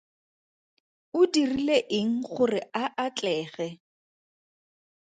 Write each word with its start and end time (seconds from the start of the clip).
O 1.19 1.21
dirile 1.35 1.77
eng 1.99 2.13
gore 2.35 2.61
a 2.81 2.83
atlege? 3.07 3.67